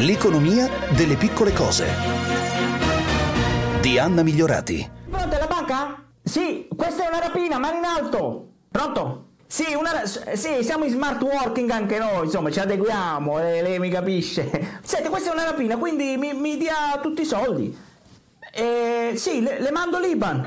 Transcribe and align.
L'economia 0.00 0.66
delle 0.96 1.16
piccole 1.16 1.52
cose. 1.52 1.86
Di 3.82 3.98
Anna 3.98 4.22
Migliorati. 4.22 4.90
Pronto, 5.10 5.36
la 5.36 5.46
banca? 5.46 6.02
Sì, 6.22 6.66
questa 6.74 7.04
è 7.04 7.08
una 7.08 7.18
rapina, 7.18 7.58
mano 7.58 7.76
in 7.76 7.84
alto. 7.84 8.48
Pronto? 8.70 9.26
Sì, 9.46 9.74
una, 9.74 10.06
sì, 10.06 10.62
siamo 10.62 10.84
in 10.84 10.90
smart 10.90 11.20
working 11.20 11.68
anche 11.68 11.98
noi, 11.98 12.24
insomma, 12.24 12.50
ci 12.50 12.60
adeguiamo, 12.60 13.36
lei, 13.36 13.60
lei 13.60 13.78
mi 13.78 13.90
capisce. 13.90 14.78
Senti, 14.82 15.10
questa 15.10 15.32
è 15.32 15.34
una 15.34 15.44
rapina, 15.44 15.76
quindi 15.76 16.16
mi, 16.16 16.32
mi 16.32 16.56
dia 16.56 16.98
tutti 17.02 17.20
i 17.20 17.26
soldi. 17.26 17.76
Eh, 18.54 19.12
sì, 19.16 19.42
le, 19.42 19.60
le 19.60 19.70
mando 19.70 19.98
l'Iban. 19.98 20.46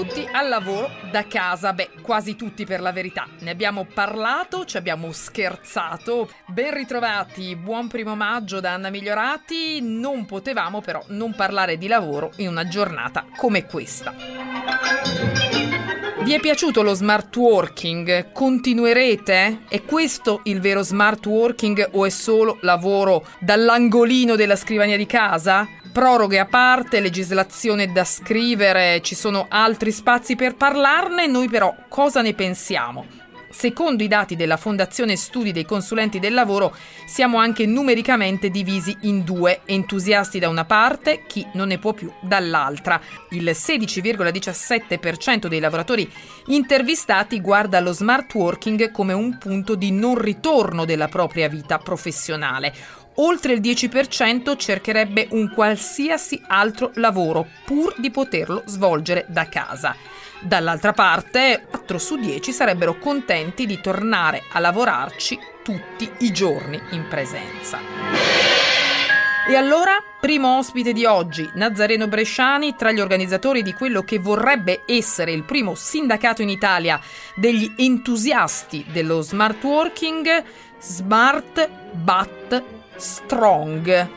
Tutti 0.00 0.26
al 0.32 0.48
lavoro 0.48 0.88
da 1.10 1.26
casa, 1.26 1.74
beh, 1.74 1.90
quasi 2.00 2.34
tutti 2.34 2.64
per 2.64 2.80
la 2.80 2.90
verità. 2.90 3.26
Ne 3.40 3.50
abbiamo 3.50 3.84
parlato, 3.84 4.64
ci 4.64 4.78
abbiamo 4.78 5.12
scherzato. 5.12 6.30
Ben 6.46 6.72
ritrovati, 6.72 7.54
buon 7.54 7.86
primo 7.86 8.16
maggio 8.16 8.60
da 8.60 8.72
Anna 8.72 8.88
Migliorati. 8.88 9.82
Non 9.82 10.24
potevamo 10.24 10.80
però 10.80 11.04
non 11.08 11.34
parlare 11.34 11.76
di 11.76 11.86
lavoro 11.86 12.32
in 12.36 12.48
una 12.48 12.66
giornata 12.66 13.26
come 13.36 13.66
questa. 13.66 14.14
Vi 16.22 16.32
è 16.32 16.40
piaciuto 16.40 16.80
lo 16.80 16.94
smart 16.94 17.36
working? 17.36 18.32
Continuerete? 18.32 19.64
È 19.68 19.82
questo 19.82 20.40
il 20.44 20.60
vero 20.60 20.82
smart 20.82 21.26
working 21.26 21.90
o 21.92 22.06
è 22.06 22.10
solo 22.10 22.56
lavoro 22.62 23.26
dall'angolino 23.38 24.34
della 24.34 24.56
scrivania 24.56 24.96
di 24.96 25.06
casa? 25.06 25.68
Proroghe 25.92 26.38
a 26.38 26.46
parte, 26.46 27.00
legislazione 27.00 27.90
da 27.90 28.04
scrivere, 28.04 29.00
ci 29.02 29.16
sono 29.16 29.46
altri 29.48 29.90
spazi 29.90 30.36
per 30.36 30.54
parlarne, 30.54 31.26
noi 31.26 31.48
però 31.48 31.74
cosa 31.88 32.22
ne 32.22 32.32
pensiamo? 32.32 33.04
Secondo 33.52 34.04
i 34.04 34.08
dati 34.08 34.36
della 34.36 34.56
Fondazione 34.56 35.16
Studi 35.16 35.50
dei 35.50 35.64
Consulenti 35.64 36.20
del 36.20 36.34
Lavoro, 36.34 36.72
siamo 37.04 37.38
anche 37.38 37.66
numericamente 37.66 38.48
divisi 38.48 38.96
in 39.02 39.24
due, 39.24 39.62
entusiasti 39.64 40.38
da 40.38 40.48
una 40.48 40.64
parte, 40.64 41.24
chi 41.26 41.44
non 41.54 41.66
ne 41.66 41.78
può 41.78 41.92
più 41.92 42.12
dall'altra. 42.20 43.00
Il 43.30 43.50
16,17% 43.50 45.48
dei 45.48 45.58
lavoratori 45.58 46.08
intervistati 46.46 47.40
guarda 47.40 47.80
lo 47.80 47.90
smart 47.90 48.32
working 48.34 48.92
come 48.92 49.12
un 49.12 49.36
punto 49.38 49.74
di 49.74 49.90
non 49.90 50.16
ritorno 50.16 50.84
della 50.84 51.08
propria 51.08 51.48
vita 51.48 51.78
professionale. 51.78 52.72
Oltre 53.22 53.52
il 53.52 53.60
10% 53.60 54.56
cercherebbe 54.56 55.28
un 55.32 55.52
qualsiasi 55.52 56.42
altro 56.46 56.90
lavoro 56.94 57.46
pur 57.66 57.94
di 57.98 58.10
poterlo 58.10 58.62
svolgere 58.64 59.26
da 59.28 59.46
casa. 59.46 59.94
Dall'altra 60.40 60.92
parte, 60.94 61.66
4 61.68 61.98
su 61.98 62.16
10 62.16 62.50
sarebbero 62.50 62.98
contenti 62.98 63.66
di 63.66 63.78
tornare 63.82 64.42
a 64.52 64.58
lavorarci 64.58 65.38
tutti 65.62 66.10
i 66.20 66.32
giorni 66.32 66.80
in 66.92 67.08
presenza. 67.08 67.78
E 69.46 69.54
allora, 69.54 70.02
primo 70.18 70.56
ospite 70.56 70.94
di 70.94 71.04
oggi, 71.04 71.46
Nazareno 71.54 72.08
Bresciani, 72.08 72.74
tra 72.74 72.90
gli 72.90 73.00
organizzatori 73.00 73.62
di 73.62 73.74
quello 73.74 74.02
che 74.02 74.18
vorrebbe 74.18 74.82
essere 74.86 75.32
il 75.32 75.44
primo 75.44 75.74
sindacato 75.74 76.40
in 76.40 76.48
Italia 76.48 76.98
degli 77.34 77.74
entusiasti 77.76 78.86
dello 78.90 79.20
smart 79.20 79.62
working, 79.62 80.44
Smart 80.78 81.68
But 81.92 82.79
Strong. 83.00 84.08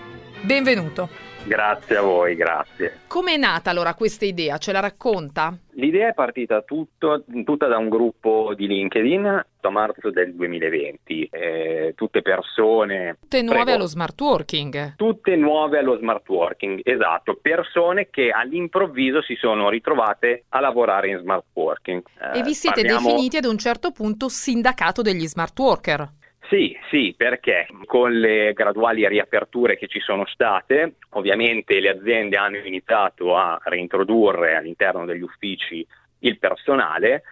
Benvenuto. 0.41 1.07
Grazie 1.45 1.95
a 1.95 2.01
voi, 2.01 2.35
grazie. 2.35 2.99
Come 3.07 3.35
è 3.35 3.37
nata 3.37 3.69
allora 3.69 3.93
questa 3.93 4.25
idea? 4.25 4.57
Ce 4.57 4.73
la 4.73 4.81
racconta? 4.81 5.57
L'idea 5.75 6.09
è 6.09 6.13
partita 6.13 6.63
tutto, 6.63 7.23
tutta 7.45 7.67
da 7.67 7.77
un 7.77 7.87
gruppo 7.87 8.53
di 8.53 8.67
LinkedIn 8.67 9.25
a 9.25 9.69
marzo 9.69 10.11
del 10.11 10.35
2020. 10.35 11.29
Eh, 11.31 11.93
tutte 11.95 12.21
persone. 12.21 13.19
Tutte 13.21 13.41
nuove 13.41 13.63
prego, 13.63 13.77
allo 13.77 13.87
smart 13.87 14.19
working. 14.19 14.95
Tutte 14.97 15.35
nuove 15.37 15.79
allo 15.79 15.97
smart 15.97 16.27
working, 16.27 16.81
esatto. 16.83 17.39
Persone 17.41 18.09
che 18.09 18.31
all'improvviso 18.31 19.21
si 19.21 19.35
sono 19.35 19.69
ritrovate 19.69 20.43
a 20.49 20.59
lavorare 20.59 21.07
in 21.07 21.19
smart 21.19 21.45
working. 21.53 22.03
Eh, 22.19 22.39
e 22.39 22.43
vi 22.43 22.53
siete 22.53 22.81
parliamo... 22.81 23.07
definiti 23.07 23.37
ad 23.37 23.45
un 23.45 23.57
certo 23.57 23.91
punto 23.91 24.27
sindacato 24.27 25.01
degli 25.01 25.25
smart 25.25 25.57
worker. 25.57 26.11
Sì, 26.53 26.77
sì, 26.91 27.15
perché 27.17 27.65
con 27.85 28.11
le 28.11 28.53
graduali 28.53 29.07
riaperture 29.07 29.75
che 29.75 29.87
ci 29.87 29.99
sono 29.99 30.23
state, 30.27 30.97
ovviamente 31.13 31.79
le 31.79 31.89
aziende 31.89 32.37
hanno 32.37 32.57
iniziato 32.57 33.35
a 33.35 33.59
reintrodurre 33.63 34.55
all'interno 34.55 35.03
degli 35.05 35.23
uffici 35.23 35.83
il 36.19 36.37
personale 36.37 37.23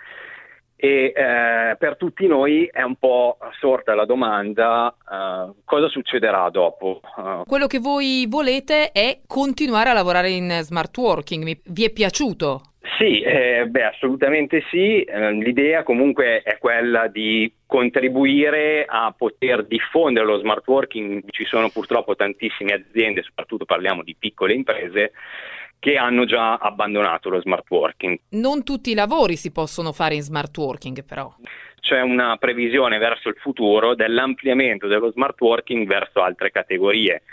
e 0.76 1.14
eh, 1.16 1.76
per 1.78 1.98
tutti 1.98 2.26
noi 2.26 2.66
è 2.66 2.82
un 2.82 2.96
po' 2.96 3.38
sorta 3.60 3.94
la 3.94 4.06
domanda 4.06 4.88
uh, 4.88 5.56
cosa 5.66 5.88
succederà 5.88 6.50
dopo. 6.50 7.02
Uh, 7.16 7.44
Quello 7.46 7.68
che 7.68 7.78
voi 7.78 8.26
volete 8.28 8.92
è 8.92 9.20
continuare 9.28 9.92
a 9.92 9.94
lavorare 9.94 10.32
in 10.32 10.50
smart 10.64 10.98
working, 10.98 11.60
vi 11.64 11.86
è 11.86 11.92
piaciuto? 11.92 12.71
Sì, 13.02 13.22
eh, 13.22 13.66
beh, 13.68 13.84
assolutamente 13.84 14.64
sì. 14.70 15.02
Eh, 15.02 15.32
l'idea 15.32 15.82
comunque 15.82 16.44
è 16.44 16.60
quella 16.60 17.08
di 17.08 17.52
contribuire 17.66 18.86
a 18.88 19.12
poter 19.18 19.66
diffondere 19.66 20.28
lo 20.28 20.38
smart 20.38 20.68
working. 20.68 21.24
Ci 21.28 21.46
sono 21.46 21.70
purtroppo 21.70 22.16
tantissime 22.16 22.74
aziende, 22.74 23.24
soprattutto 23.24 23.66
parliamo 23.66 24.04
di 24.04 24.16
piccole 24.16 24.54
imprese, 24.54 25.14
che 25.80 25.98
hanno 25.98 26.26
già 26.26 26.58
abbandonato 26.58 27.30
lo 27.30 27.42
smart 27.42 27.68
working. 27.72 28.20
Non 28.30 28.64
tutti 28.64 28.92
i 28.92 28.94
lavori 28.94 29.36
si 29.36 29.52
possono 29.52 29.94
fare 29.94 30.14
in 30.14 30.22
smart 30.22 30.56
working 30.56 31.04
però. 31.04 31.34
C'è 31.80 32.02
una 32.02 32.38
previsione 32.38 33.00
verso 33.00 33.30
il 33.30 33.36
futuro 33.40 33.96
dell'ampliamento 33.96 34.86
dello 34.86 35.10
smart 35.10 35.42
working 35.42 35.88
verso 35.88 36.22
altre 36.22 36.52
categorie. 36.52 37.24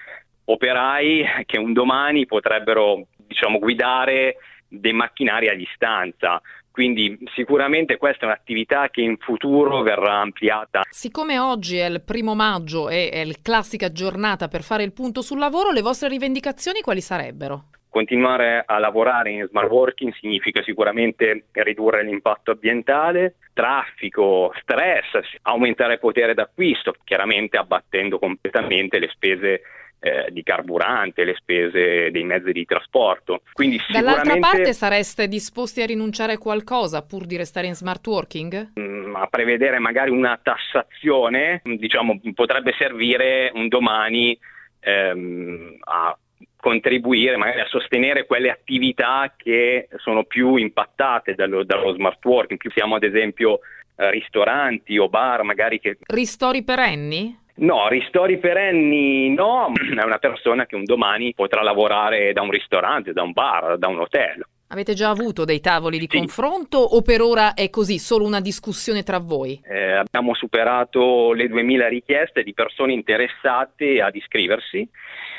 Operai 0.46 1.44
che 1.44 1.58
un 1.58 1.74
domani 1.74 2.24
potrebbero 2.24 3.04
diciamo, 3.26 3.58
guidare 3.58 4.36
dei 4.68 4.92
macchinari 4.92 5.48
a 5.48 5.54
distanza. 5.54 6.40
Quindi 6.70 7.18
sicuramente 7.34 7.96
questa 7.96 8.22
è 8.22 8.28
un'attività 8.28 8.88
che 8.88 9.00
in 9.00 9.16
futuro 9.16 9.82
verrà 9.82 10.20
ampliata. 10.20 10.82
Siccome 10.88 11.38
oggi 11.38 11.78
è 11.78 11.86
il 11.86 12.02
primo 12.02 12.36
maggio 12.36 12.88
e 12.88 13.08
è 13.10 13.24
la 13.24 13.34
classica 13.42 13.90
giornata 13.90 14.46
per 14.46 14.62
fare 14.62 14.84
il 14.84 14.92
punto 14.92 15.20
sul 15.20 15.38
lavoro, 15.38 15.72
le 15.72 15.82
vostre 15.82 16.08
rivendicazioni 16.08 16.80
quali 16.80 17.00
sarebbero? 17.00 17.70
Continuare 17.88 18.62
a 18.64 18.78
lavorare 18.78 19.30
in 19.30 19.46
smart 19.48 19.70
working 19.70 20.14
significa 20.20 20.62
sicuramente 20.62 21.46
ridurre 21.50 22.04
l'impatto 22.04 22.52
ambientale, 22.52 23.36
traffico, 23.52 24.52
stress, 24.60 25.18
aumentare 25.42 25.94
il 25.94 25.98
potere 25.98 26.34
d'acquisto, 26.34 26.94
chiaramente 27.02 27.56
abbattendo 27.56 28.20
completamente 28.20 29.00
le 29.00 29.08
spese 29.08 29.62
eh, 30.00 30.28
di 30.30 30.42
carburante, 30.42 31.24
le 31.24 31.34
spese 31.34 32.10
dei 32.10 32.24
mezzi 32.24 32.52
di 32.52 32.64
trasporto. 32.64 33.42
Quindi 33.52 33.80
Dall'altra 33.88 34.36
parte 34.38 34.72
sareste 34.72 35.28
disposti 35.28 35.82
a 35.82 35.86
rinunciare 35.86 36.34
a 36.34 36.38
qualcosa 36.38 37.02
pur 37.02 37.26
di 37.26 37.36
restare 37.36 37.66
in 37.66 37.74
smart 37.74 38.06
working? 38.06 38.72
Mm, 38.78 39.14
a 39.16 39.26
prevedere 39.26 39.78
magari 39.78 40.10
una 40.10 40.38
tassazione, 40.42 41.62
diciamo, 41.64 42.20
potrebbe 42.34 42.74
servire 42.78 43.50
un 43.54 43.68
domani 43.68 44.38
ehm, 44.80 45.78
a 45.80 46.16
contribuire 46.60 47.36
magari 47.36 47.60
a 47.60 47.66
sostenere 47.68 48.26
quelle 48.26 48.50
attività 48.50 49.32
che 49.36 49.88
sono 49.96 50.24
più 50.24 50.56
impattate 50.56 51.34
dallo, 51.34 51.64
dallo 51.64 51.92
smart 51.94 52.24
working, 52.24 52.58
più 52.58 52.70
siamo 52.72 52.96
ad 52.96 53.04
esempio 53.04 53.60
eh, 53.96 54.10
ristoranti 54.10 54.98
o 54.98 55.08
bar 55.08 55.42
magari 55.42 55.80
che... 55.80 55.98
Ristori 56.06 56.62
perenni? 56.62 57.46
No, 57.58 57.88
ristori 57.88 58.38
perenni 58.38 59.34
no, 59.34 59.72
è 59.98 60.04
una 60.04 60.18
persona 60.18 60.66
che 60.66 60.76
un 60.76 60.84
domani 60.84 61.34
potrà 61.34 61.62
lavorare 61.62 62.32
da 62.32 62.42
un 62.42 62.50
ristorante, 62.50 63.12
da 63.12 63.22
un 63.22 63.32
bar, 63.32 63.78
da 63.78 63.88
un 63.88 63.98
hotel. 64.00 64.46
Avete 64.70 64.92
già 64.92 65.08
avuto 65.08 65.46
dei 65.46 65.60
tavoli 65.60 65.98
di 65.98 66.06
sì. 66.10 66.18
confronto 66.18 66.76
o 66.76 67.00
per 67.00 67.22
ora 67.22 67.54
è 67.54 67.70
così, 67.70 67.98
solo 67.98 68.26
una 68.26 68.40
discussione 68.40 69.02
tra 69.02 69.18
voi? 69.18 69.58
Eh, 69.64 69.92
abbiamo 69.92 70.34
superato 70.34 71.32
le 71.32 71.48
2000 71.48 71.88
richieste 71.88 72.42
di 72.42 72.52
persone 72.52 72.92
interessate 72.92 74.02
ad 74.02 74.14
iscriversi, 74.14 74.86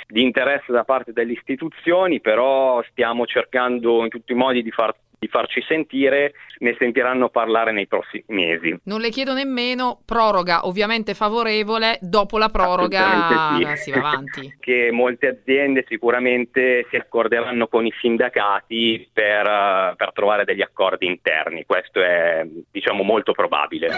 di 0.07 0.23
interesse 0.23 0.71
da 0.71 0.83
parte 0.83 1.13
delle 1.13 1.33
istituzioni, 1.33 2.19
però 2.21 2.83
stiamo 2.89 3.27
cercando 3.27 4.01
in 4.03 4.09
tutti 4.09 4.31
i 4.31 4.35
modi 4.35 4.63
di 4.63 4.71
far 4.71 4.95
di 5.19 5.27
farci 5.27 5.61
sentire, 5.67 6.33
ne 6.59 6.75
sentiranno 6.79 7.29
parlare 7.29 7.71
nei 7.71 7.87
prossimi 7.87 8.23
mesi. 8.27 8.79
Non 8.85 9.01
le 9.01 9.09
chiedo 9.09 9.33
nemmeno 9.33 10.01
proroga, 10.05 10.65
ovviamente 10.65 11.13
favorevole, 11.13 11.97
dopo 12.01 12.37
la 12.37 12.49
proroga 12.49 13.57
sì. 13.57 13.75
si 13.83 13.91
va 13.91 13.97
avanti. 13.97 14.55
che 14.59 14.89
molte 14.91 15.27
aziende 15.27 15.85
sicuramente 15.87 16.85
si 16.89 16.95
accorderanno 16.95 17.67
con 17.67 17.85
i 17.85 17.93
sindacati 17.99 19.09
per, 19.11 19.45
uh, 19.45 19.95
per 19.95 20.13
trovare 20.13 20.45
degli 20.45 20.61
accordi 20.61 21.05
interni, 21.05 21.65
questo 21.65 22.01
è 22.01 22.47
diciamo 22.71 23.03
molto 23.03 23.33
probabile. 23.33 23.89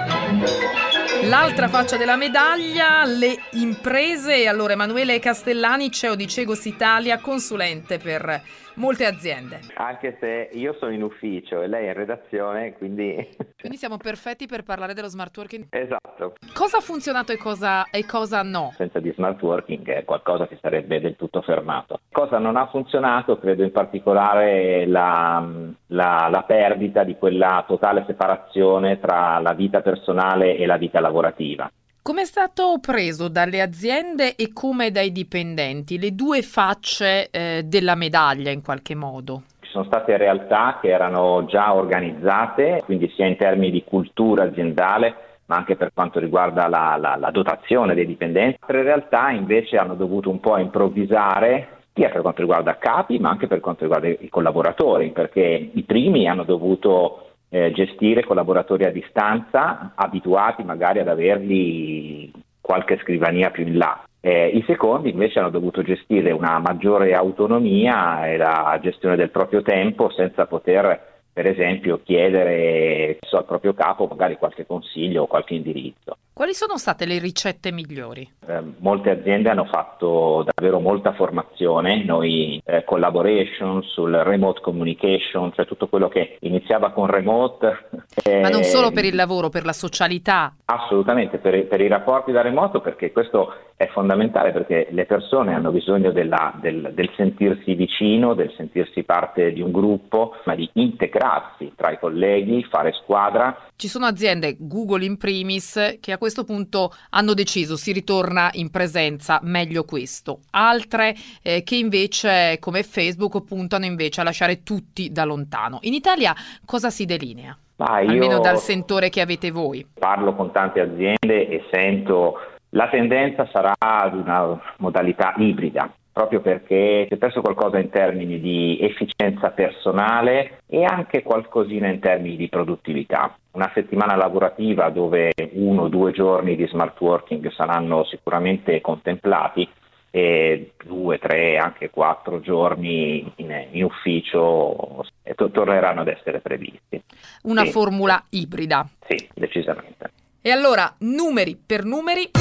L'altra 1.24 1.68
faccia 1.68 1.98
della 1.98 2.16
medaglia, 2.16 3.06
le 3.06 3.36
imprese. 3.52 4.48
Allora 4.48 4.74
Emanuele 4.74 5.20
Castellani, 5.20 5.92
CEO 5.92 6.16
di 6.16 6.28
Cegos 6.28 6.66
Italia, 6.66 7.20
consulente 7.20 8.00
per 8.00 8.42
molte 8.82 9.06
aziende. 9.06 9.60
Anche 9.76 10.18
se 10.20 10.50
io 10.54 10.76
sono 10.80 10.92
in 10.92 11.04
ufficio 11.04 11.62
e 11.62 11.68
lei 11.68 11.86
è 11.86 11.90
in 11.90 11.94
redazione, 11.94 12.74
quindi... 12.74 13.30
Quindi 13.62 13.78
siamo 13.78 13.98
perfetti 13.98 14.48
per 14.48 14.64
parlare 14.64 14.96
dello 14.96 15.08
smart 15.08 15.38
working. 15.38 15.68
Esatto. 15.70 16.34
Cosa 16.52 16.78
ha 16.78 16.82
funzionato 16.82 17.32
e 17.32 17.38
cosa, 17.38 17.86
e 17.92 18.08
cosa 18.08 18.42
no? 18.42 18.74
Senza 18.76 19.00
di 19.00 19.12
smart 19.12 19.40
working 19.40 19.88
è 19.88 20.04
qualcosa 20.04 20.48
che 20.48 20.58
sarebbe 20.60 21.00
del 21.00 21.16
tutto 21.16 21.44
fermato. 21.44 22.00
Cosa 22.12 22.40
non 22.40 22.56
ha 22.56 22.66
funzionato? 22.68 23.38
Credo 23.38 23.62
in 23.62 23.72
particolare 23.72 24.88
la, 24.88 25.48
la, 25.88 26.28
la 26.32 26.44
perdita 26.44 27.04
di 27.04 27.16
quella 27.18 27.64
totale 27.68 28.04
separazione 28.08 29.00
tra 29.00 29.38
la 29.38 29.54
vita 29.54 29.82
personale 29.82 30.58
e 30.58 30.66
la 30.66 30.78
vita 30.78 31.00
lavorativa. 31.00 31.72
Come 32.04 32.22
è 32.24 32.26
stato 32.26 32.80
preso 32.82 33.28
dalle 33.28 33.62
aziende 33.62 34.36
e 34.36 34.52
come 34.54 34.90
dai 34.90 35.12
dipendenti? 35.12 36.00
Le 36.00 36.16
due 36.16 36.42
facce 36.42 37.30
eh, 37.30 37.62
della 37.64 37.94
medaglia 37.94 38.50
in 38.50 38.64
qualche 38.64 38.96
modo. 38.96 39.44
Ci 39.60 39.70
sono 39.70 39.84
state 39.84 40.18
realtà 40.18 40.80
che 40.82 40.90
erano 40.90 41.46
già 41.46 41.76
organizzate, 41.76 42.82
quindi 42.86 43.08
sia 43.16 43.28
in 43.28 43.38
termini 43.38 43.70
di 43.70 43.84
cultura 43.84 44.46
aziendale, 44.46 45.16
ma 45.46 45.58
anche 45.58 45.76
per 45.76 45.92
quanto 45.94 46.18
riguarda 46.18 46.68
la, 46.68 46.98
la, 47.00 47.18
la 47.18 47.30
dotazione 47.30 47.94
dei 47.94 48.08
dipendenti. 48.08 48.58
Altre 48.62 48.82
realtà 48.82 49.30
invece 49.30 49.78
hanno 49.78 49.94
dovuto 49.94 50.32
un 50.32 50.40
po' 50.40 50.58
improvvisare 50.58 51.84
sia 51.94 52.10
per 52.10 52.22
quanto 52.22 52.42
riguarda 52.42 52.80
capi, 52.80 53.20
ma 53.20 53.30
anche 53.30 53.46
per 53.46 53.60
quanto 53.60 53.84
riguarda 53.84 54.08
i 54.08 54.30
collaboratori, 54.30 55.12
perché 55.12 55.70
i 55.72 55.84
primi 55.84 56.28
hanno 56.28 56.46
dovuto 56.46 57.31
eh, 57.54 57.72
gestire 57.74 58.24
collaboratori 58.24 58.86
a 58.86 58.92
distanza, 58.92 59.92
abituati 59.96 60.64
magari 60.64 61.00
ad 61.00 61.10
averli 61.10 62.32
qualche 62.62 62.98
scrivania 63.02 63.52
più 63.52 63.68
in 63.68 63.78
là. 63.78 64.04
Eh, 64.22 64.48
I 64.48 64.64
secondi 64.66 65.10
invece 65.10 65.40
hanno 65.40 65.50
dovuto 65.50 65.82
gestire 65.82 66.32
una 66.32 66.60
maggiore 66.60 67.14
autonomia 67.14 68.28
e 68.28 68.38
la 68.38 68.80
gestione 68.82 69.18
del 69.18 69.32
proprio 69.32 69.62
tempo 69.64 70.10
senza 70.12 70.46
poter 70.46 71.10
per 71.34 71.48
esempio 71.48 72.02
chiedere 72.04 73.18
al 73.32 73.46
proprio 73.46 73.74
capo 73.74 74.06
magari 74.06 74.38
qualche 74.38 74.66
consiglio 74.66 75.24
o 75.24 75.28
qualche 75.28 75.56
indirizzo. 75.56 76.18
Quali 76.34 76.54
sono 76.54 76.78
state 76.78 77.06
le 77.06 77.20
ricette 77.20 77.74
migliori? 77.74 78.28
Eh, 78.48 78.64
molte 78.78 79.10
aziende 79.10 79.50
hanno 79.50 79.66
fatto 79.66 80.46
davvero 80.46 80.80
molta 80.80 81.12
formazione, 81.14 82.06
noi 82.06 82.62
eh, 82.64 82.86
collaboration 82.86 83.84
sul 83.84 84.14
remote 84.14 84.62
communication, 84.62 85.52
cioè 85.54 85.66
tutto 85.66 85.88
quello 85.88 86.08
che 86.08 86.38
iniziava 86.40 86.92
con 86.92 87.08
remote. 87.08 87.90
Eh, 88.24 88.40
Ma 88.42 88.48
non 88.48 88.64
solo 88.64 88.92
per 88.92 89.04
il 89.04 89.14
lavoro, 89.14 89.50
per 89.50 89.66
la 89.66 89.74
socialità. 89.74 90.56
Assolutamente, 90.66 91.38
per, 91.38 91.68
per, 91.68 91.82
i 91.82 91.90
rapporti 91.90 92.32
da 92.32 92.42
remoto, 92.42 92.80
perché 92.80 93.12
questo 93.12 93.54
è 93.76 93.88
fondamentale, 93.88 94.54
perché 94.54 94.88
le 94.92 95.06
persone 95.06 95.54
hanno 95.54 95.72
bisogno 95.72 96.12
della, 96.12 96.54
del, 96.62 96.92
del 96.94 97.12
sentirsi 97.18 97.74
vicino, 97.74 98.36
del 98.36 98.54
sentirsi 98.56 99.04
parte 99.04 99.52
di 99.52 99.62
un 99.62 99.72
gruppo, 99.72 100.36
ma 100.46 100.56
di 100.56 100.70
integrarsi 100.74 101.74
tra 101.76 101.92
i 101.92 102.00
colleghi, 102.00 102.64
fare 102.70 102.94
squadra. 102.94 103.68
Ci 103.82 103.88
sono 103.88 104.06
aziende, 104.06 104.58
Google 104.60 105.04
in 105.06 105.18
primis, 105.18 105.98
che 106.00 106.12
a 106.12 106.20
questo 106.20 106.44
punto 106.44 106.92
hanno 107.10 107.34
deciso 107.34 107.76
si 107.76 107.92
ritorna 107.92 108.52
in 108.54 108.70
presenza, 108.70 109.40
meglio 109.42 109.86
questo. 109.86 110.42
Altre 110.52 111.16
eh, 111.42 111.64
che 111.64 111.78
invece, 111.78 112.60
come 112.60 112.84
Facebook, 112.84 113.44
puntano 113.44 113.86
invece 113.86 114.22
a 114.22 114.24
lasciare 114.24 114.62
tutti 114.62 115.12
da 115.12 115.24
lontano. 115.24 115.80
In 115.82 115.96
Italia 115.96 116.32
cosa 116.64 116.92
si 116.92 117.06
delinea? 117.06 117.58
Ah, 117.78 117.96
Almeno 117.96 118.38
dal 118.38 118.60
sentore 118.60 119.10
che 119.10 119.20
avete 119.20 119.50
voi. 119.50 119.84
Parlo 119.98 120.36
con 120.36 120.52
tante 120.52 120.80
aziende 120.80 121.48
e 121.48 121.64
sento 121.72 122.36
la 122.70 122.88
tendenza 122.88 123.50
sarà 123.52 123.74
ad 123.80 124.14
una 124.14 124.62
modalità 124.78 125.34
ibrida, 125.38 125.92
proprio 126.12 126.40
perché 126.40 127.06
si 127.08 127.16
è 127.16 127.18
perso 127.18 127.42
qualcosa 127.42 127.80
in 127.80 127.90
termini 127.90 128.40
di 128.40 128.78
efficienza 128.80 129.50
personale 129.50 130.60
e 130.68 130.84
anche 130.84 131.24
qualcosina 131.24 131.88
in 131.88 132.00
termini 132.00 132.36
di 132.36 132.48
produttività. 132.48 133.36
Una 133.52 133.70
settimana 133.74 134.16
lavorativa 134.16 134.90
dove 134.90 135.34
uno 135.54 135.84
o 135.84 135.88
due 135.90 136.12
giorni 136.12 136.56
di 136.56 136.66
smart 136.68 137.00
working 137.02 137.52
saranno 137.52 138.06
sicuramente 138.06 138.80
contemplati 138.80 139.68
e 140.10 140.74
due, 140.84 141.18
tre, 141.18 141.58
anche 141.58 141.90
quattro 141.90 142.42
giorni 142.42 143.32
in, 143.38 143.68
in 143.72 143.84
ufficio 143.84 145.06
to- 145.36 145.52
torneranno 145.52 146.02
ad 146.02 146.10
essere 146.10 146.40
previsti. 146.40 147.02
Una 147.44 147.64
sì. 147.64 147.72
formula 147.72 148.24
ibrida. 148.30 148.88
Sì, 149.08 149.28
decisamente. 149.34 150.12
E 150.42 150.52
allora, 150.52 150.94
numeri 151.00 151.60
per 151.64 151.86
numeri. 151.86 152.32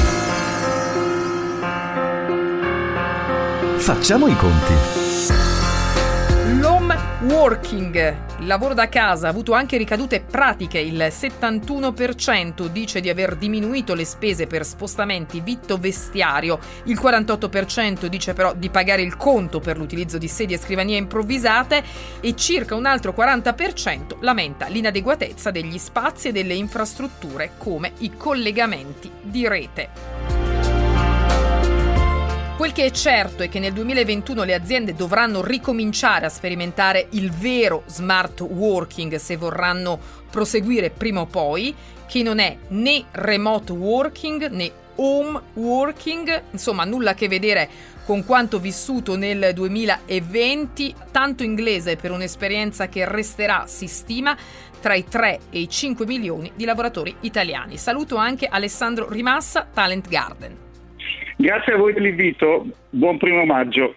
Facciamo 3.77 4.27
i 4.27 4.35
conti. 4.35 5.60
L'home 6.43 6.97
working, 7.21 8.15
il 8.39 8.47
lavoro 8.47 8.73
da 8.73 8.89
casa, 8.89 9.27
ha 9.27 9.29
avuto 9.29 9.53
anche 9.53 9.77
ricadute 9.77 10.21
pratiche. 10.21 10.79
Il 10.79 10.97
71% 10.97 12.65
dice 12.65 12.99
di 12.99 13.09
aver 13.09 13.35
diminuito 13.35 13.93
le 13.93 14.05
spese 14.05 14.47
per 14.47 14.65
spostamenti 14.65 15.39
vitto 15.39 15.77
vestiario, 15.77 16.59
il 16.85 16.99
48% 16.99 18.07
dice 18.07 18.33
però 18.33 18.53
di 18.55 18.71
pagare 18.71 19.03
il 19.03 19.17
conto 19.17 19.59
per 19.59 19.77
l'utilizzo 19.77 20.17
di 20.17 20.27
sedie 20.27 20.55
e 20.55 20.59
scrivanie 20.59 20.97
improvvisate 20.97 21.83
e 22.19 22.35
circa 22.35 22.73
un 22.73 22.87
altro 22.87 23.13
40% 23.15 24.17
lamenta 24.21 24.65
l'inadeguatezza 24.65 25.51
degli 25.51 25.77
spazi 25.77 26.29
e 26.29 26.31
delle 26.31 26.55
infrastrutture 26.55 27.51
come 27.57 27.93
i 27.99 28.17
collegamenti 28.17 29.11
di 29.21 29.47
rete. 29.47 30.30
Quel 32.61 32.73
che 32.73 32.85
è 32.85 32.91
certo 32.91 33.41
è 33.41 33.49
che 33.49 33.57
nel 33.57 33.73
2021 33.73 34.43
le 34.43 34.53
aziende 34.53 34.93
dovranno 34.93 35.43
ricominciare 35.43 36.27
a 36.27 36.29
sperimentare 36.29 37.07
il 37.13 37.31
vero 37.31 37.81
smart 37.87 38.41
working 38.41 39.15
se 39.15 39.35
vorranno 39.35 39.99
proseguire 40.29 40.91
prima 40.91 41.21
o 41.21 41.25
poi, 41.25 41.73
che 42.07 42.21
non 42.21 42.37
è 42.37 42.55
né 42.67 43.05
remote 43.13 43.71
working 43.71 44.47
né 44.51 44.71
home 44.97 45.41
working, 45.53 46.43
insomma 46.51 46.83
nulla 46.83 47.09
a 47.09 47.13
che 47.15 47.27
vedere 47.27 47.67
con 48.05 48.23
quanto 48.23 48.59
vissuto 48.59 49.15
nel 49.15 49.53
2020, 49.55 50.93
tanto 51.09 51.41
inglese 51.41 51.95
per 51.95 52.11
un'esperienza 52.11 52.87
che 52.89 53.09
resterà, 53.09 53.63
si 53.65 53.87
stima, 53.87 54.37
tra 54.79 54.93
i 54.93 55.05
3 55.05 55.39
e 55.49 55.61
i 55.61 55.67
5 55.67 56.05
milioni 56.05 56.51
di 56.53 56.65
lavoratori 56.65 57.15
italiani. 57.21 57.77
Saluto 57.77 58.17
anche 58.17 58.45
Alessandro 58.45 59.09
Rimassa, 59.09 59.67
Talent 59.73 60.07
Garden. 60.07 60.69
Grazie 61.41 61.73
a 61.73 61.77
voi 61.77 61.91
dell'invito, 61.91 62.67
buon 62.91 63.17
primo 63.17 63.45
maggio. 63.45 63.95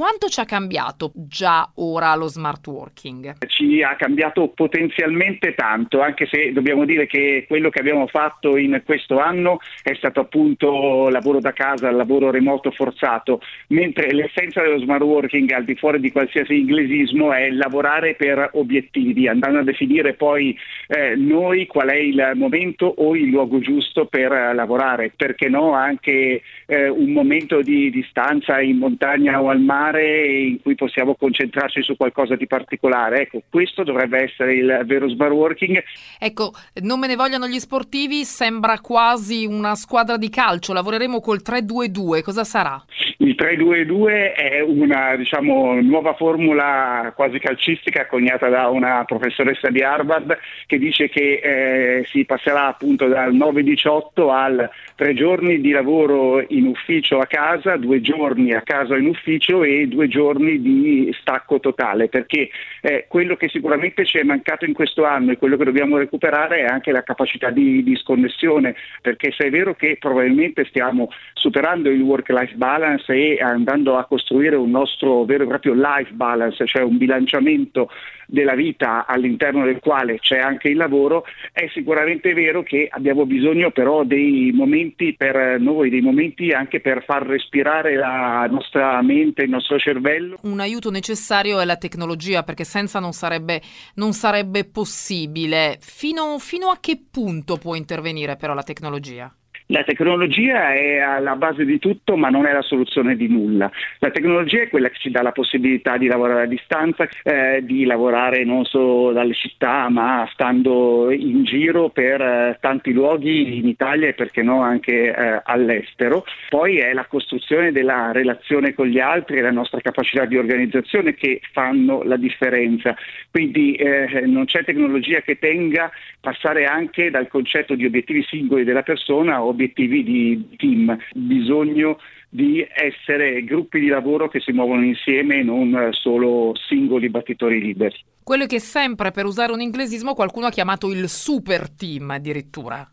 Quanto 0.00 0.28
ci 0.28 0.40
ha 0.40 0.46
cambiato 0.46 1.12
già 1.14 1.70
ora 1.74 2.14
lo 2.14 2.26
smart 2.26 2.66
working? 2.66 3.34
Ci 3.46 3.82
ha 3.82 3.96
cambiato 3.96 4.48
potenzialmente 4.48 5.52
tanto, 5.52 6.00
anche 6.00 6.26
se 6.26 6.54
dobbiamo 6.54 6.86
dire 6.86 7.06
che 7.06 7.44
quello 7.46 7.68
che 7.68 7.80
abbiamo 7.80 8.06
fatto 8.06 8.56
in 8.56 8.80
questo 8.86 9.18
anno 9.18 9.58
è 9.82 9.92
stato 9.96 10.20
appunto 10.20 11.10
lavoro 11.10 11.38
da 11.38 11.52
casa, 11.52 11.90
lavoro 11.90 12.30
remoto 12.30 12.70
forzato, 12.70 13.42
mentre 13.66 14.14
l'essenza 14.14 14.62
dello 14.62 14.78
smart 14.78 15.02
working 15.02 15.50
al 15.50 15.64
di 15.64 15.74
fuori 15.74 16.00
di 16.00 16.10
qualsiasi 16.10 16.58
inglesismo 16.60 17.34
è 17.34 17.50
lavorare 17.50 18.14
per 18.14 18.52
obiettivi, 18.54 19.28
andando 19.28 19.58
a 19.58 19.64
definire 19.64 20.14
poi 20.14 20.56
eh, 20.86 21.14
noi 21.14 21.66
qual 21.66 21.88
è 21.88 21.96
il 21.96 22.30
momento 22.36 22.86
o 22.86 23.14
il 23.14 23.28
luogo 23.28 23.58
giusto 23.58 24.06
per 24.06 24.30
lavorare, 24.54 25.12
perché 25.14 25.50
no 25.50 25.74
anche 25.74 26.40
eh, 26.64 26.88
un 26.88 27.12
momento 27.12 27.60
di 27.60 27.90
distanza 27.90 28.62
in 28.62 28.78
montagna 28.78 29.42
o 29.42 29.50
al 29.50 29.60
mare 29.60 29.88
in 29.98 30.62
cui 30.62 30.74
possiamo 30.74 31.14
concentrarci 31.14 31.82
su 31.82 31.96
qualcosa 31.96 32.36
di 32.36 32.46
particolare. 32.46 33.22
Ecco, 33.22 33.42
questo 33.48 33.82
dovrebbe 33.82 34.22
essere 34.22 34.54
il 34.54 34.82
vero 34.84 35.08
smart 35.08 35.32
working. 35.32 35.82
Ecco, 36.18 36.52
non 36.82 36.98
me 36.98 37.06
ne 37.06 37.16
vogliono 37.16 37.46
gli 37.46 37.58
sportivi, 37.58 38.24
sembra 38.24 38.80
quasi 38.80 39.44
una 39.44 39.74
squadra 39.74 40.16
di 40.16 40.28
calcio, 40.28 40.72
lavoreremo 40.72 41.20
col 41.20 41.40
3-2-2, 41.44 42.22
cosa 42.22 42.44
sarà? 42.44 42.82
Il 43.18 43.34
3-2-2 43.38 44.34
è 44.34 44.60
una 44.60 45.16
diciamo, 45.16 45.80
nuova 45.80 46.14
formula 46.14 47.12
quasi 47.14 47.38
calcistica 47.38 48.06
coniata 48.06 48.48
da 48.48 48.68
una 48.68 49.04
professoressa 49.04 49.68
di 49.68 49.82
Harvard 49.82 50.38
che 50.66 50.78
dice 50.78 51.08
che 51.08 51.40
eh, 51.42 52.04
si 52.06 52.24
passerà 52.24 52.66
appunto 52.66 53.06
dal 53.06 53.34
9-18 53.34 54.30
al 54.30 54.70
tre 54.94 55.14
giorni 55.14 55.60
di 55.60 55.70
lavoro 55.70 56.44
in 56.48 56.66
ufficio 56.66 57.18
a 57.18 57.26
casa, 57.26 57.76
due 57.76 58.00
giorni 58.00 58.52
a 58.52 58.62
casa 58.62 58.96
in 58.96 59.06
ufficio 59.06 59.62
e 59.62 59.69
due 59.88 60.08
giorni 60.08 60.60
di 60.60 61.14
stacco 61.20 61.60
totale, 61.60 62.08
perché 62.08 62.50
eh, 62.80 63.06
quello 63.08 63.36
che 63.36 63.48
sicuramente 63.48 64.04
ci 64.04 64.18
è 64.18 64.22
mancato 64.22 64.64
in 64.64 64.72
questo 64.72 65.04
anno 65.04 65.32
e 65.32 65.36
quello 65.36 65.56
che 65.56 65.64
dobbiamo 65.64 65.96
recuperare 65.96 66.60
è 66.60 66.64
anche 66.64 66.92
la 66.92 67.02
capacità 67.02 67.50
di, 67.50 67.82
di 67.82 67.96
sconnessione, 67.96 68.74
perché 69.02 69.32
se 69.32 69.46
è 69.46 69.50
vero 69.50 69.74
che 69.74 69.96
probabilmente 69.98 70.64
stiamo 70.66 71.10
superando 71.34 71.90
il 71.90 72.00
work-life 72.00 72.54
balance 72.56 73.12
e 73.12 73.38
andando 73.40 73.96
a 73.96 74.04
costruire 74.04 74.56
un 74.56 74.70
nostro 74.70 75.24
vero 75.24 75.44
e 75.44 75.46
proprio 75.46 75.74
life 75.74 76.12
balance, 76.12 76.66
cioè 76.66 76.82
un 76.82 76.98
bilanciamento 76.98 77.90
della 78.30 78.54
vita 78.54 79.06
all'interno 79.06 79.64
del 79.64 79.80
quale 79.80 80.18
c'è 80.20 80.38
anche 80.38 80.68
il 80.68 80.76
lavoro, 80.76 81.24
è 81.52 81.68
sicuramente 81.72 82.32
vero 82.32 82.62
che 82.62 82.88
abbiamo 82.88 83.26
bisogno 83.26 83.72
però 83.72 84.04
dei 84.04 84.52
momenti 84.54 85.14
per 85.16 85.58
noi, 85.58 85.90
dei 85.90 86.00
momenti 86.00 86.50
anche 86.50 86.80
per 86.80 87.02
far 87.04 87.26
respirare 87.26 87.96
la 87.96 88.46
nostra 88.48 89.02
mente, 89.02 89.42
il 89.42 89.50
nostro 89.50 89.59
nostro 89.60 89.78
cervello. 89.78 90.38
Un 90.42 90.60
aiuto 90.60 90.90
necessario 90.90 91.60
è 91.60 91.64
la 91.64 91.76
tecnologia 91.76 92.42
perché 92.42 92.64
senza 92.64 92.98
non 92.98 93.12
sarebbe, 93.12 93.62
non 93.94 94.12
sarebbe 94.12 94.64
possibile. 94.64 95.78
Fino, 95.80 96.38
fino 96.38 96.68
a 96.68 96.78
che 96.80 97.00
punto 97.10 97.56
può 97.56 97.74
intervenire 97.74 98.36
però 98.36 98.54
la 98.54 98.62
tecnologia? 98.62 99.32
La 99.70 99.84
tecnologia 99.84 100.74
è 100.74 100.98
alla 100.98 101.36
base 101.36 101.64
di 101.64 101.78
tutto, 101.78 102.16
ma 102.16 102.28
non 102.28 102.44
è 102.44 102.52
la 102.52 102.60
soluzione 102.60 103.14
di 103.14 103.28
nulla. 103.28 103.70
La 104.00 104.10
tecnologia 104.10 104.62
è 104.62 104.68
quella 104.68 104.88
che 104.88 104.98
ci 104.98 105.12
dà 105.12 105.22
la 105.22 105.30
possibilità 105.30 105.96
di 105.96 106.08
lavorare 106.08 106.42
a 106.42 106.46
distanza, 106.46 107.08
eh, 107.22 107.60
di 107.62 107.84
lavorare 107.84 108.42
non 108.42 108.64
solo 108.64 109.12
dalle 109.12 109.32
città, 109.34 109.88
ma 109.88 110.28
stando 110.32 111.12
in 111.12 111.44
giro 111.44 111.88
per 111.90 112.20
eh, 112.20 112.58
tanti 112.60 112.92
luoghi 112.92 113.58
in 113.58 113.68
Italia 113.68 114.08
e 114.08 114.14
perché 114.14 114.42
no 114.42 114.60
anche 114.60 115.14
eh, 115.14 115.40
all'estero. 115.44 116.24
Poi 116.48 116.78
è 116.78 116.92
la 116.92 117.04
costruzione 117.04 117.70
della 117.70 118.10
relazione 118.10 118.74
con 118.74 118.88
gli 118.88 118.98
altri 118.98 119.38
e 119.38 119.42
la 119.42 119.52
nostra 119.52 119.80
capacità 119.80 120.24
di 120.24 120.36
organizzazione 120.36 121.14
che 121.14 121.42
fanno 121.52 122.02
la 122.02 122.16
differenza. 122.16 122.96
Quindi 123.30 123.74
eh, 123.74 124.22
non 124.26 124.46
c'è 124.46 124.64
tecnologia 124.64 125.20
che 125.20 125.38
tenga 125.38 125.92
passare 126.20 126.64
anche 126.64 127.08
dal 127.08 127.28
concetto 127.28 127.76
di 127.76 127.84
obiettivi 127.84 128.24
singoli 128.24 128.64
della 128.64 128.82
persona 128.82 129.36
a 129.36 129.44
obiettivi 129.44 129.58
di 130.02 130.56
team, 130.56 130.96
bisogno 131.14 131.98
di 132.32 132.64
essere 132.72 133.42
gruppi 133.42 133.80
di 133.80 133.88
lavoro 133.88 134.28
che 134.28 134.40
si 134.40 134.52
muovono 134.52 134.84
insieme 134.84 135.38
e 135.38 135.42
non 135.42 135.88
solo 135.90 136.54
singoli 136.54 137.08
battitori 137.08 137.60
liberi. 137.60 137.96
Quello 138.22 138.46
che 138.46 138.60
sempre, 138.60 139.10
per 139.10 139.24
usare 139.24 139.52
un 139.52 139.60
inglesismo, 139.60 140.14
qualcuno 140.14 140.46
ha 140.46 140.50
chiamato 140.50 140.90
il 140.92 141.08
super 141.08 141.68
team 141.68 142.10
addirittura. 142.10 142.88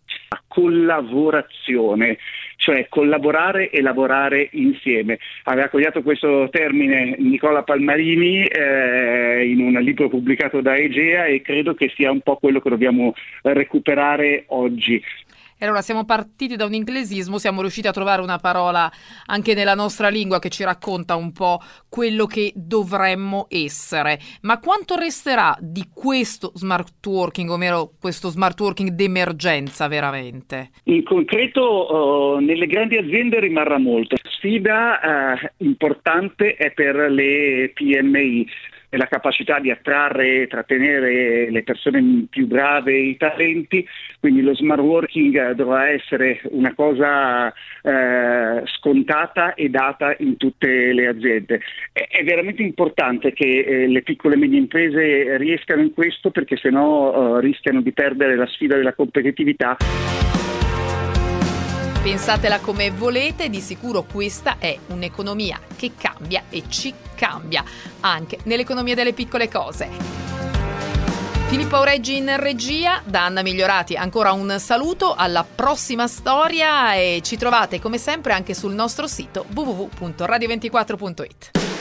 Collaborazione, 0.47 2.17
cioè 2.55 2.87
collaborare 2.89 3.69
e 3.69 3.81
lavorare 3.83 4.49
insieme. 4.53 5.19
Aveva 5.43 5.69
coniato 5.69 6.01
questo 6.01 6.49
termine 6.49 7.15
Nicola 7.19 7.61
Palmarini 7.61 8.45
eh, 8.45 9.47
in 9.47 9.59
un 9.59 9.73
libro 9.83 10.09
pubblicato 10.09 10.61
da 10.61 10.75
Egea 10.75 11.25
e 11.25 11.41
credo 11.41 11.75
che 11.75 11.91
sia 11.95 12.09
un 12.09 12.21
po' 12.21 12.37
quello 12.37 12.59
che 12.59 12.69
dobbiamo 12.69 13.13
recuperare 13.43 14.45
oggi. 14.47 14.99
E 15.59 15.65
allora 15.65 15.81
siamo 15.81 16.05
partiti 16.05 16.55
da 16.55 16.65
un 16.65 16.73
inglesismo, 16.75 17.39
siamo 17.39 17.61
riusciti 17.61 17.87
a 17.87 17.91
trovare 17.91 18.21
una 18.21 18.37
parola 18.37 18.91
anche 19.25 19.55
nella 19.55 19.73
nostra 19.73 20.07
lingua 20.09 20.37
che 20.37 20.49
ci 20.49 20.63
racconta 20.63 21.15
un 21.15 21.31
po' 21.31 21.59
quello 21.89 22.27
che 22.27 22.51
dovremmo 22.55 23.47
essere. 23.49 24.19
Ma 24.41 24.59
quanto 24.59 24.95
resterà 24.95 25.57
di 25.59 25.85
questo 25.91 26.51
smart 26.53 27.03
working, 27.03 27.49
ovvero 27.49 27.93
questo 27.99 28.29
smart 28.29 28.59
working 28.59 28.89
d'emergenza 28.89 29.87
veramente? 29.87 30.69
In 30.83 31.03
concreto 31.03 32.35
uh, 32.35 32.37
nelle 32.37 32.67
grandi 32.67 32.97
aziende 32.97 33.39
rimarrà 33.39 33.79
molto. 33.79 34.15
Sfida 34.29 34.99
uh, 35.01 35.63
importante 35.65 36.53
è 36.53 36.71
per 36.71 36.95
le 37.09 37.71
PMI 37.73 38.47
e 38.89 38.97
la 38.97 39.07
capacità 39.07 39.59
di 39.59 39.69
attrarre 39.69 40.43
e 40.43 40.47
trattenere 40.47 41.49
le 41.49 41.63
persone 41.63 42.25
più 42.29 42.47
brave, 42.47 42.95
i 42.95 43.17
talenti, 43.17 43.85
quindi 44.19 44.41
lo 44.41 44.55
smart 44.55 44.81
working 44.81 45.51
dovrà 45.51 45.89
essere 45.89 46.39
una 46.51 46.73
cosa 46.73 47.53
eh, 47.81 48.63
scontata 48.65 49.53
e 49.55 49.69
data 49.69 50.15
in 50.19 50.37
tutte 50.37 50.93
le 50.93 51.07
aziende. 51.07 51.61
È, 51.91 52.23
veramente 52.23 52.61
importante 52.61 53.33
che 53.33 53.59
eh, 53.59 53.87
le 53.87 54.01
piccole 54.01 54.35
e 54.35 54.37
medie 54.37 54.59
imprese 54.59 55.37
riescano 55.37 55.81
in 55.81 55.93
questo 55.93 56.31
perché 56.31 56.57
sennò 56.57 57.37
eh, 57.37 57.41
rischiano 57.41 57.81
di 57.81 57.91
perdere 57.91 58.35
la 58.35 58.47
sfida 58.47 58.75
della 58.75 58.93
competitività. 58.93 59.77
Pensatela 62.01 62.59
come 62.59 62.91
volete, 62.91 63.49
di 63.49 63.59
sicuro 63.59 64.03
questa 64.03 64.57
è 64.59 64.77
un'economia 64.87 65.59
che 65.75 65.91
cambia 65.97 66.43
e 66.49 66.63
ci 66.69 66.93
cambia, 67.15 67.63
anche 67.99 68.39
nell'economia 68.43 68.95
delle 68.95 69.13
piccole 69.13 69.49
cose. 69.49 69.89
Filippo 71.47 71.77
Aureggi 71.77 72.17
in 72.17 72.33
regia, 72.37 73.01
da 73.05 73.25
Anna 73.25 73.41
Migliorati 73.41 73.95
ancora 73.95 74.33
un 74.33 74.57
saluto, 74.59 75.15
alla 75.15 75.43
prossima 75.43 76.07
storia 76.07 76.95
e 76.95 77.21
ci 77.23 77.37
trovate 77.37 77.79
come 77.79 77.97
sempre 77.97 78.33
anche 78.33 78.53
sul 78.53 78.73
nostro 78.73 79.07
sito 79.07 79.45
www.radio24.it. 79.53 81.76